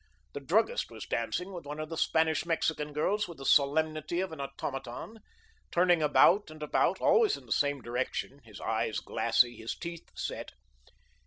The 0.33 0.39
druggist 0.39 0.89
was 0.89 1.05
dancing 1.05 1.53
with 1.53 1.67
one 1.67 1.79
of 1.79 1.89
the 1.89 1.95
Spanish 1.95 2.43
Mexican 2.43 2.91
girls 2.91 3.27
with 3.27 3.37
the 3.37 3.45
solemnity 3.45 4.19
of 4.19 4.31
an 4.31 4.41
automaton, 4.41 5.19
turning 5.69 6.01
about 6.01 6.49
and 6.49 6.63
about, 6.63 6.99
always 6.99 7.37
in 7.37 7.45
the 7.45 7.51
same 7.51 7.81
direction, 7.83 8.39
his 8.43 8.59
eyes 8.59 8.99
glassy, 8.99 9.57
his 9.57 9.75
teeth 9.75 10.09
set. 10.15 10.53